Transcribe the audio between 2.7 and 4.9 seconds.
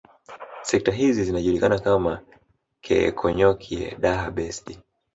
Keekonyokie Daha Besdi